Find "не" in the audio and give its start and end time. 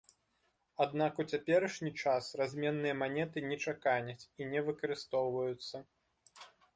3.51-3.57, 4.55-4.65